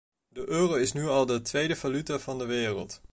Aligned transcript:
De 0.27 0.47
euro 0.49 0.75
is 0.75 0.91
nu 0.93 1.07
al 1.07 1.25
de 1.25 1.41
tweede 1.41 1.75
valuta 1.75 2.19
van 2.19 2.37
de 2.37 2.45
wereld. 2.45 3.01